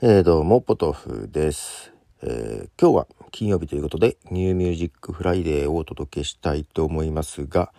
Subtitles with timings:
[0.00, 1.92] えー、どうも、ポトフです、
[2.22, 7.72] えー、今日は金曜日ということで、 New Music Friday をお届けしたいと思いますが、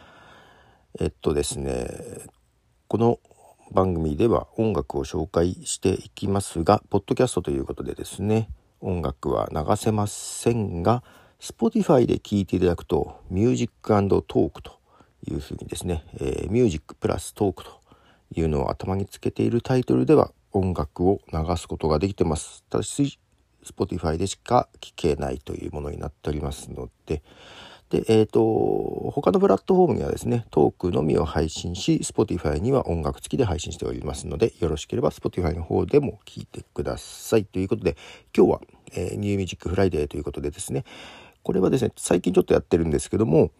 [0.99, 1.87] えっとですね、
[2.90, 3.19] この
[3.71, 8.49] 番組では音楽を紹介していきますが、ポッドキャストということでですね、
[8.81, 11.06] 音楽は流せませんが、
[11.40, 14.74] Spotify で聴いていただくと、 Music Talk と
[15.26, 17.79] いうふうにですね、えー、 Music Plus Talk と
[18.35, 22.63] いうのを頭につけているタイトルでは音楽を流すことができてます。
[22.70, 23.20] ただし、
[23.63, 27.21] Spotify でしか聴けないというものになっておりますので、
[27.90, 37.45] で、えっ、ー、と、他のプラットフォームにはですね、トークのみを配信し、Spotify には音楽付きで配信しておりますので、よろしければ Spotify の方でも聴いてください。
[37.45, 37.98] ということで、
[38.35, 38.62] 今日は、
[38.93, 40.84] えー、 New Music Friday ということでですね、
[41.41, 43.52] これはですね、最近ちょっとやってるんですけども、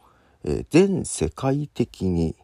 [0.44, 2.36] えー、全世界的に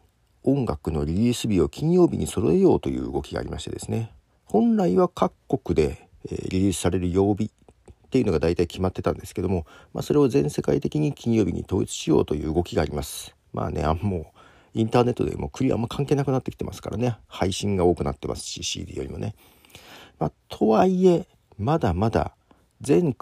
[0.42, 4.12] 音楽のリリース日を金曜日に揃えようという動きがありましてですね、
[4.56, 13.36] 本来は各国で、えリリースされる曜日っていうのが大体決まってたんですけども、まあ、それを全世界的に金曜日に統一しようという動きがあります。
[13.52, 14.32] まあね、あも
[14.74, 19.34] うインターネットでもクリアあんま関係なくなってきてますからね、配信が多くなってますし、CD よりもね。
[20.18, 21.26] まあ、とはいえ、
[21.58, 22.32] まだまだ
[22.80, 23.14] 全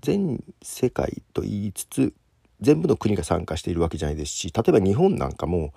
[0.00, 2.14] 全世界と言いつつ、
[2.62, 5.74] 全部の国が参加しているわけじゃないですし、例えば日本なんかも、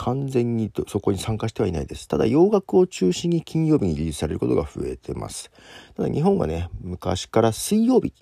[0.00, 2.08] 完全にそこに参加してはいないです。
[2.08, 5.50] ただ洋楽を中心に金曜日にリリースされることが増えてます。
[5.94, 8.14] ただ日本はね、昔から水曜日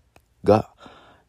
[0.43, 0.71] が、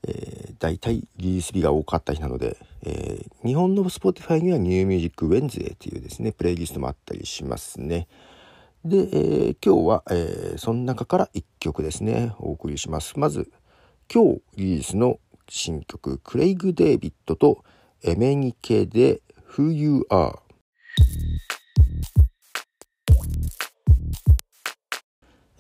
[0.08, 8.08] えー、大体リリース日が多かった日なので、えー、日本の Spotify には New Music Wednesday というですね、プレイリストもあったりしますね。
[8.83, 13.20] で、えー、今日は、えー、その中から1曲ですね、お送りします。
[13.20, 13.52] まず、
[14.11, 17.64] 今日リリースの新曲、クレイグ・デイビッドと
[18.02, 19.22] エメニケで
[19.53, 20.38] Who You Are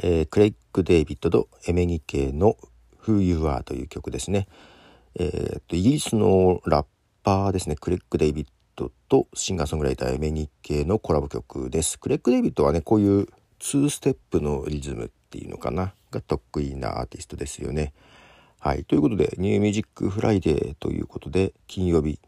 [0.01, 2.55] えー、クレイグ・デイビッドとエメニケの
[3.03, 4.47] Who You Are という曲ですね。
[5.15, 6.85] えー、とイギリスのラッ
[7.23, 11.99] パーですね、クレッグ・デイビッドとシンガーソングライターエメニケのコラボ曲です。
[11.99, 13.27] クレッグ・デイビッドはね、こういう
[13.59, 17.93] 2ステップのリズムっていうのかな、が得意なアーティストですよね。
[18.59, 18.85] はい。
[18.85, 22.19] ということで、 New Music Friday ということで、金曜日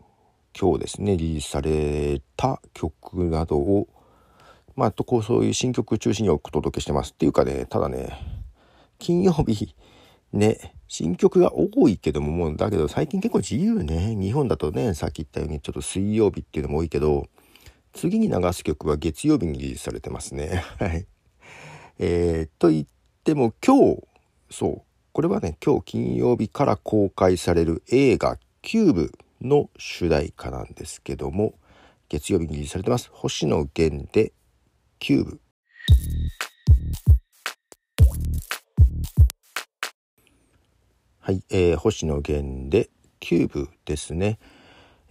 [0.60, 3.88] 今日ですねリリースされた曲などを
[4.76, 8.10] まあとこうそういう新曲中心にお届けしてますっていうかねただね
[9.00, 9.76] 金曜日
[10.34, 14.14] ね新曲が多いけどももうだけど最近結構自由ね。
[14.16, 17.28] 日本だとねさっき言ったようにちょっと水曜日っていうのも多いけど
[17.94, 20.64] 次に流す曲は月曜日にリリースされてますね。
[20.80, 21.06] はい。
[21.98, 22.86] えー、と言っ
[23.24, 24.04] ても今日
[24.50, 24.82] そう
[25.14, 31.56] これはね今日金曜日から公開される映画「キューブ」の主題歌なんですけども
[32.10, 33.10] 月曜日にリリースされてます。
[33.14, 34.34] 星野源で
[35.00, 35.42] キューブ。
[41.20, 44.40] はい、えー、星野源でキューブですね、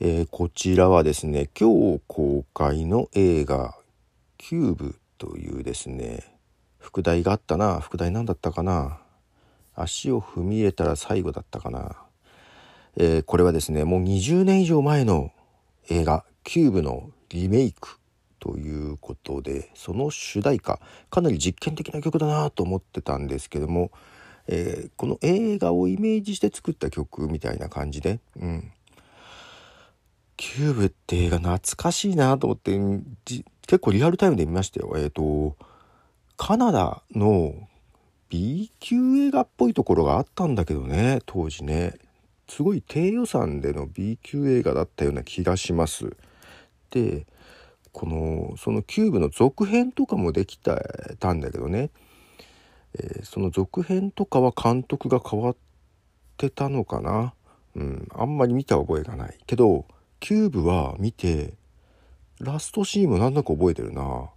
[0.00, 3.76] えー、こちらはですね今日公開の映画
[4.36, 6.24] キューブというですね
[6.80, 7.78] 副題があったな。
[7.78, 9.00] 副題何だったかな。
[9.74, 12.09] 足を踏み入れたら最後だったかな。
[13.02, 15.32] えー、これはですねもう20年以上前の
[15.88, 17.98] 映画「キューブ」のリメイク
[18.38, 23.90] ということでその主題歌かなり実験的な曲だなと思ってたんですけども、
[24.48, 28.70] えー、この映画をイメージして作った曲みたいな感じで、うん、
[30.36, 32.78] キューブって映画懐かしいなと思って
[33.66, 34.92] 結構リアルタイムで見ましたよ。
[34.96, 35.56] えっ、ー、と
[36.36, 37.54] カナダの
[38.28, 41.94] B 級映画っぽいところがあったんだけどね当時ね
[42.50, 46.16] すごい低予算での B 級映画だったような気がします。
[46.90, 47.24] で
[47.92, 50.76] このそのキューブの続編とかもできた
[51.20, 51.90] たんだけどね、
[52.98, 55.56] えー、その続編とかは監督が変わっ
[56.36, 57.34] てたのかな。
[57.76, 59.38] うんあんまり見た覚えがない。
[59.46, 59.86] けど
[60.18, 61.54] キューブは見て
[62.40, 64.28] ラストシーンもなんだか覚えてるな。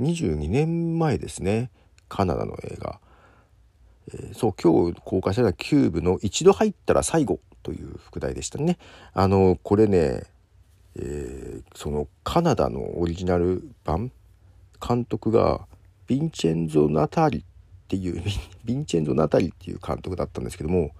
[0.00, 1.70] 22年前ですね。
[2.08, 3.00] カナダの映画。
[4.12, 8.78] えー、そう今日公開されたキューブの一度入ったら最後という副題でしたね。
[9.12, 10.24] あのこれね、
[10.96, 14.12] えー、そのカナダのオリジナル版
[14.86, 15.66] 監督が
[16.08, 17.42] ヴィンチェンゾ・ナタリっ
[17.88, 18.20] ていう
[18.64, 20.90] ヴィンチェンゾ・ナタリっていう監督だったんですけども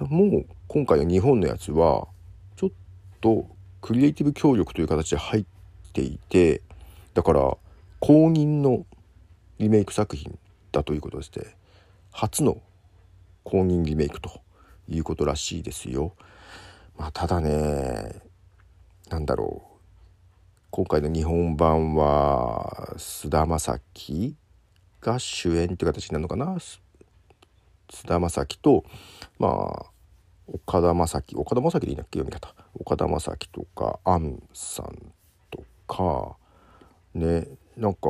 [0.00, 2.08] もう今回の日本のやつは
[2.56, 2.70] ちょっ
[3.20, 3.46] と
[3.82, 5.44] クリエイティブ協力という形で入っ
[5.92, 6.62] ていて
[7.12, 7.56] だから
[8.00, 8.86] 公認の
[9.58, 10.38] リメイク作品
[10.72, 11.54] だということですね。
[12.16, 12.62] 初の
[13.42, 14.40] 公認リメイクと
[14.86, 16.14] いうことらしいですよ。
[16.96, 18.22] まあ、ただね
[19.10, 19.76] 何だろう。
[20.70, 24.36] 今回の日本版は菅田将暉
[25.00, 26.56] が主演って形になるのかな。
[27.90, 28.84] 菅田将暉と
[29.40, 29.86] まあ
[30.46, 32.54] 岡田将生岡田将生でいいんだっけ読み方。
[32.78, 35.12] 岡田将生とか杏さん
[35.50, 36.36] とか。
[37.12, 38.08] ねなんか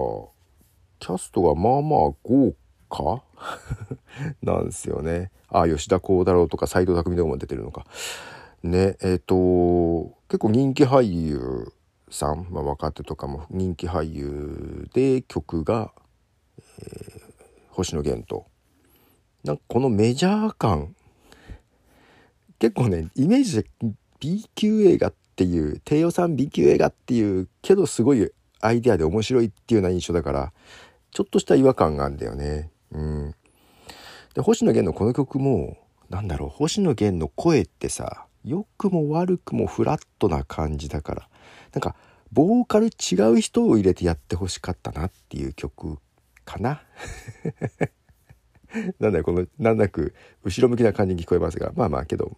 [0.98, 2.54] キャストがまあまあ豪
[2.90, 3.22] 華
[4.42, 5.30] なんですよね。
[5.48, 7.86] あ吉田鋼太郎とか斎藤工とかも出てるのか。
[8.62, 11.72] ねえっ、ー、と結構人気俳優
[12.10, 15.92] さん、まあ、若手とかも人気俳優で曲が、
[16.80, 17.20] えー、
[17.70, 18.46] 星野源と。
[19.44, 20.96] なんかこのメジャー感
[22.58, 23.68] 結構ねイメージで
[24.20, 28.30] B 級映画っていう低予算 B 級映画っていうけどすごい
[28.60, 30.52] アイデアで面白いっていうような印象だから
[31.10, 32.70] ちょっとした違和感があるんだよね。
[32.92, 33.34] うん、
[34.34, 35.78] で星野源のこの曲も
[36.10, 41.28] なんだろう星野源の声ってさ良くも悪くもフラットな感じだから
[41.72, 41.96] なんか
[42.30, 45.98] ボーカル違う人を入れてやってほしかったなっていう曲
[46.44, 46.82] かな
[48.98, 52.36] なんだこの難なく後ろ向きな感じに聞こえますがまあまあけど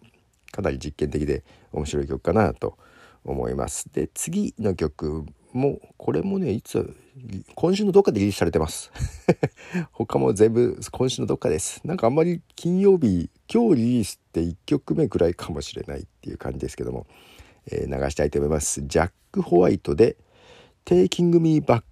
[0.51, 2.77] かなり実験的で面白い曲かなと
[3.25, 3.91] 思います。
[3.91, 6.95] で次の曲もこれもねいつ
[7.55, 8.91] 今週のどっかでリリースされてます。
[9.91, 11.81] 他も全部今週のどっかです。
[11.83, 17.07] なんかあんまり金曜日今日リリースって1曲目くらいかもしれないっていう感じですけども、
[17.71, 18.81] えー、流したいと思います。
[18.85, 20.17] ジャック・ホワイトで
[20.85, 21.83] 「Taking Me Back」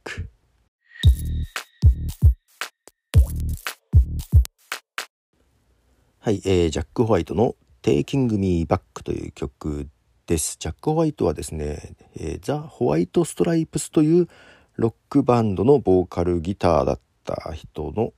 [6.19, 9.87] はい、えー、ジャック・ホワイトの「Taking Me Back」という曲
[10.27, 10.57] です。
[10.59, 14.27] ジャック・ホワイトはですね、えー、ザ・ホワイト・ストライプスという
[14.75, 18.11] ロックバンドのボーカルギターだった人の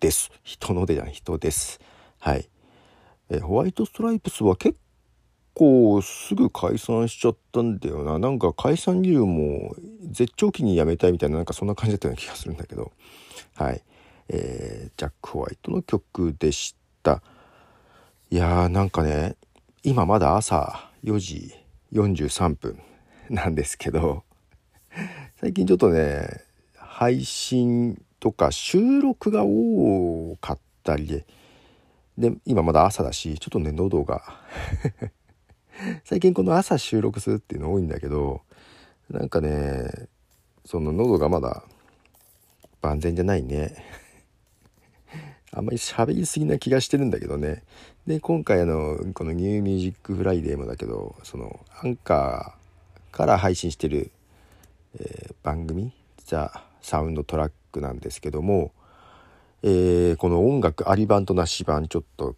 [0.00, 0.30] です。
[0.42, 1.80] 人のでじゃない人です。
[2.18, 2.48] はい、
[3.28, 4.78] えー、ホワイト・ストライプスは結
[5.52, 8.18] 構すぐ解散しちゃったんだよな。
[8.18, 9.74] なんか解散理由も
[10.10, 12.92] 絶頂期に辞めたいみたいななんかそんな感じだったような気がするんだけど。
[13.54, 13.82] はい。
[14.30, 17.22] えー、ジャック・ホワイトの曲でした。
[18.30, 19.36] いやーなんかね、
[19.84, 21.54] 今まだ朝4時
[21.92, 22.82] 43分
[23.30, 24.24] なんですけど
[25.40, 26.42] 最近ちょっとね
[26.74, 31.24] 配信とか収録が多かったりで
[32.18, 34.22] で今まだ朝だしちょっとね喉が
[36.04, 38.42] 最近この朝収録するっていうの多いんだけど
[39.08, 40.08] なんかね
[40.64, 41.62] その喉がまだ
[42.82, 43.76] 万全じゃないね。
[45.52, 47.62] あんまり喋りすぎな気がしてるんだけどね
[48.06, 54.10] で今回あのこの「ニューミュージックフライデーもだけどそのアンカーから配信してる、
[54.98, 55.92] えー、番組
[56.24, 58.72] 「ザ・サウンドトラック」なんですけども、
[59.62, 62.36] えー、この音楽あり版となし版ちょっと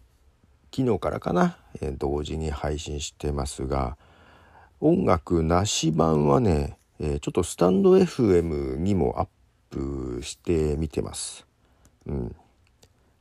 [0.73, 3.97] 昨日からかな、えー、同時に配信してますが
[4.79, 9.27] 音楽なし版はね、えちょっとスタンド FM にもアッ
[9.69, 11.45] プしてみてます。
[12.07, 12.35] うん、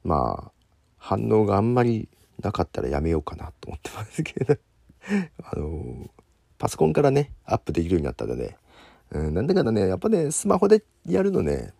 [0.05, 0.53] まあ
[0.99, 2.09] 反応があんまり
[2.41, 4.57] なかったらやめようかなと思ってますけど。
[5.43, 6.11] あの
[6.59, 8.57] パソコンからねアップできるようになったらね、
[9.11, 11.73] うん、なんだかんだねやっぱねスマホでやるのね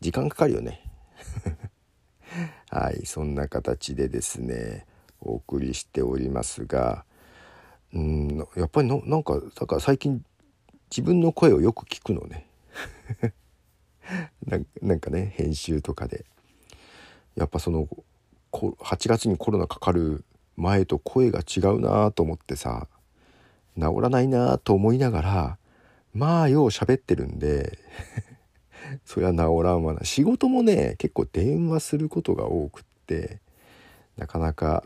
[0.00, 0.80] 時間かかるよね。
[2.68, 4.86] はいそんな形でですね
[5.20, 7.04] お送りしておりますが。
[7.94, 10.24] うんやっぱりのなんかだから最近
[10.90, 12.48] 自分の声をよく聞くのね。
[14.82, 16.24] なんかね編集とかで。
[17.36, 17.88] やっぱその
[18.52, 20.24] 8月にコロナかかる
[20.56, 22.86] 前と声が違うなと思ってさ
[23.76, 25.58] 治らないなと思いながら
[26.12, 27.78] まあよう喋ってるんで
[29.04, 30.04] そりゃ治らんわな。
[30.04, 33.40] 仕事もね結構電話することが多くって
[34.16, 34.84] なかなか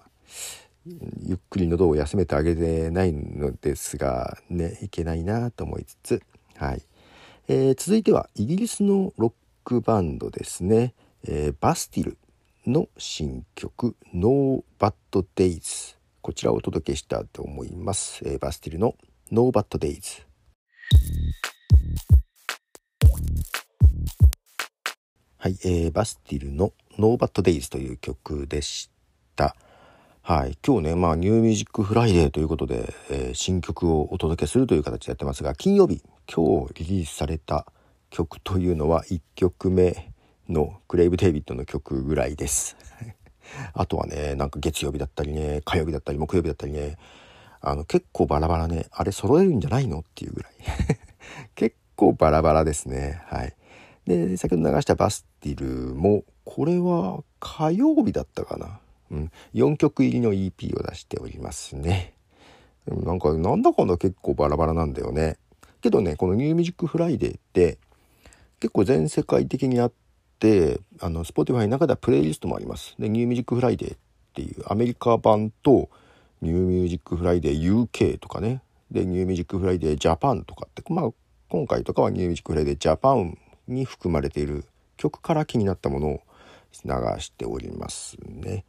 [1.23, 6.23] ゆっくり喉を休めてあげてないのですがねいけないなと思いつつ
[6.57, 6.83] はい、
[7.49, 9.33] えー、続いてはイギリスのロッ
[9.65, 12.19] クバンドですね、えー、バスティル。
[12.69, 14.93] の新曲「No Bad
[15.35, 18.95] Days」こちらをお届けしたと思います、えー、バスティルの
[19.33, 20.27] 「No Bad Days」
[25.39, 28.91] はい、えー、バスティルの「No Bad Days」という曲でし
[29.35, 29.57] た。
[30.21, 37.65] はい、今日ね、まあ、 New Music Friday ということで、えー、新曲をお届けするという形でやってますが、金曜日、今日リリースされた
[38.11, 40.08] 曲というのは1曲目
[40.49, 42.77] のクレイグ・デイビッドの曲ぐらいです。
[43.75, 46.97] あとはね、なんか月曜日だったりね、火曜日だったり木曜日だったりね、
[47.61, 50.53] あの結構バラバラね、あれ揃えるんじゃないのっていうぐらい。
[51.55, 53.21] 結構バラバラですね。
[53.27, 53.55] はい。
[54.07, 58.81] で、先ほど流したバスティルも、これは火曜日だったかな。
[59.11, 59.33] うん。
[59.55, 62.15] 4曲入りの EP を出しておりますね。
[62.87, 65.37] なんか、なんだかんだ結構バラバラなんだよね。
[65.83, 67.79] けどね、この New Music Friday って、
[68.61, 69.97] 結構全世界的にあって
[71.01, 73.99] あの Spotify の中ではプレイリストもありますで New Music Friday っ
[74.35, 75.89] ていうアメリカ版と
[76.43, 81.11] ニューミュージックフライデー UK とかねで New Music Friday Japan とかってまあ
[81.49, 84.65] 今回とかは New Music Friday Japan に含まれている
[84.97, 86.23] 曲から気になったものを
[86.85, 86.91] 流
[87.21, 88.65] しておりますね。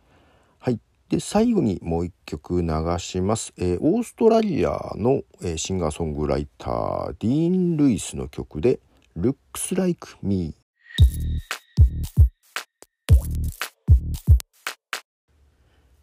[0.60, 0.80] はい。
[1.10, 2.68] で、最後にもう一曲流
[3.00, 3.54] します。
[3.58, 8.80] えー、オーストラリアの、えー、シンガーソングライター、ディーン・ルイスの曲で、
[9.18, 10.54] Looks Like Me。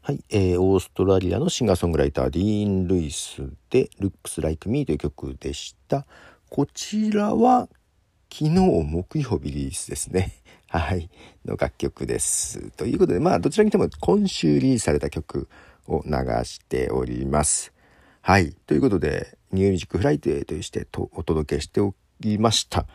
[0.03, 6.07] はい、えー、オーストラリアのシンガーソングライターディーン・ルイスで「Looks Like Me」という曲でした
[6.49, 7.69] こちらは
[8.33, 10.33] 昨日木曜日リリースですね
[10.69, 11.09] はい。
[11.45, 12.71] の楽曲です。
[12.73, 15.49] ということで、まあ、どちらにしても今週リリースされた曲
[15.87, 16.13] を流
[16.45, 17.73] しております。
[18.21, 18.53] はい。
[18.67, 22.87] ということで、 New Music Friday としてとお届けしておりました。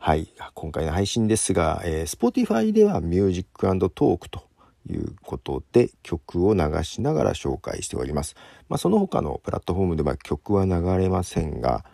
[0.00, 0.32] はい。
[0.54, 4.48] 今回の配信ですが、えー、Spotify では Music Talk と
[4.88, 8.36] いうことで曲を流しながら紹介しております。
[8.68, 11.84] まあ、その他のプラットフォームでは曲は流れませんが、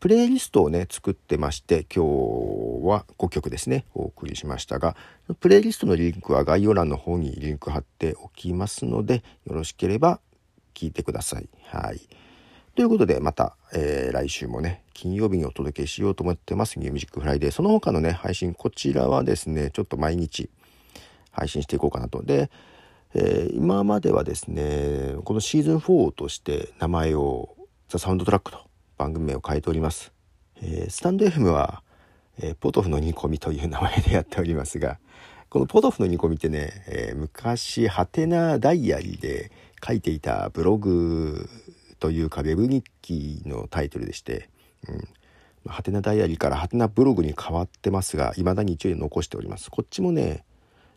[0.00, 4.96] プレイリストをね作ってまして今日は5曲ですねお送りしましたが
[5.38, 10.18] プレイリストのリンクは概要欄の方にリンク貼っておきますのでよろしければ
[10.74, 11.48] 聞いてください。
[11.68, 12.00] はい
[12.74, 16.78] ということでまた、えー、来週もね金曜日にお届けしようと思ってます。
[16.78, 20.48] New Music Friday その他のね配信こちらはですねちょっと毎日
[21.30, 22.22] 配信していこうかなと。
[22.22, 22.50] で、
[23.14, 27.54] えー、今まではですねこのシーズン4として名前を
[27.88, 28.58] ザ・サウンドトラックと
[28.96, 30.12] 番組名を変えております。
[30.62, 31.82] えー、スタンド FM は、
[32.40, 34.98] え、ポトフの煮込みという名前でやっておりますが、
[35.50, 39.50] このポトフの煮込みってね、え、昔、ハテナダイアリーで
[39.86, 41.50] 書いていたブログ
[42.02, 44.50] というか、ウェブ日記のタイトルでして、
[44.88, 45.70] うん。
[45.70, 49.70] ハテナダイアリーからハテナブログに変わってますが、未だに一応残しております。
[49.70, 50.44] こっちもね、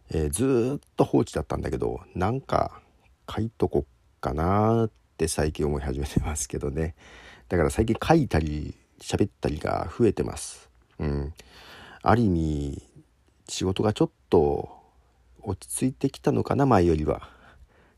[0.09, 2.81] えー、ずっと放置だったんだけど、なんか
[3.29, 6.95] 書いとこっかなって最近思い始めてますけどね。
[7.50, 10.71] だから最近書いたり喋ったりが増えてます。
[10.97, 11.33] うん。
[12.01, 12.83] ある意味
[13.47, 14.75] 仕事がちょっと
[15.43, 17.35] 落ち着いてきたのかな前よりは。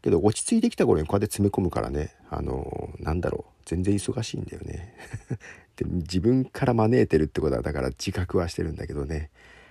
[0.07, 4.95] けど落ち着いてきた頃にこうやって詰め込むからねあのなんだろう全然忙しいんだよね。
[5.75, 9.29] で自分から招いてるってことはだから自覚はしてるんだけどね。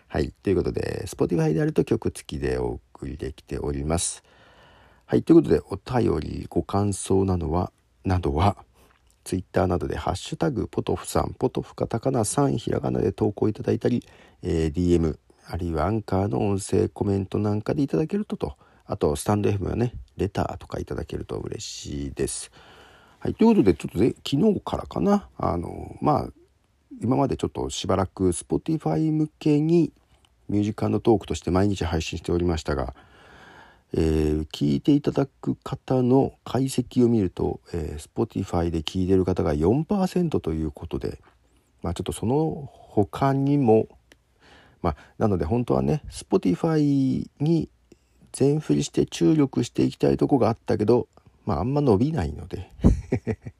[0.08, 4.22] はいということで Spotify であると曲付きでお送りできております。
[5.06, 7.72] はいということでお便りご感想などは
[8.04, 8.58] などは
[9.24, 14.06] ツイッターなどで「ハッシュタグポトフさん」ポトフカタカナさんひらがなで投稿いただいたり、
[14.42, 18.56] えー、DM あるいはアンカーの音声コメントなんかでいただけるとと。
[18.88, 22.50] あとスタンド FM はねレターとかいただけると嬉しいです。
[23.18, 26.28] はい、ということでちょっとね昨日からかなあのまあ
[27.02, 29.92] 今までちょっとしばらく Spotify 向けに
[30.48, 32.94] ミュージカルのトークとして毎日配信しておりましたが
[33.94, 41.20] えー、聞いていただく方の解析を見ると、えー、Spotify で聞いてる方が4%ということで、
[41.82, 43.88] まあ、ちょっとその他にも、
[44.82, 47.68] まあ、なので本当はね Spotify に
[48.36, 51.08] 全振りして注力していきたいとこがあったけど、
[51.46, 52.70] まあ、あんま伸びないので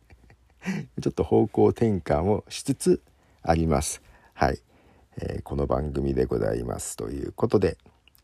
[1.01, 3.03] ちょっと方向転換をしつつ
[3.43, 4.03] あります。
[4.35, 4.61] はい、
[5.17, 7.79] えー、この番組でございますということで、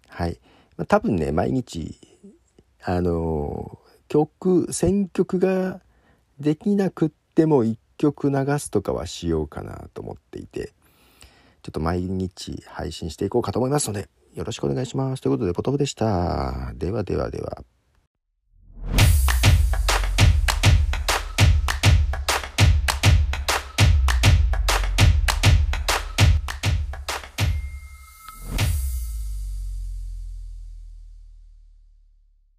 [0.09, 0.38] はい
[0.76, 0.85] ま。
[0.85, 1.99] 多分ね毎日
[2.82, 3.78] あの
[4.09, 5.80] 曲選曲が
[6.38, 10.75] できなくっても1曲流すとかはしようかなと思っていて
[11.62, 15.23] ちょっと毎日配信していこうかと思いますのでよろしくお願いします。
[15.23, 16.73] ということでポトフでした。
[16.75, 17.65] ではではでは。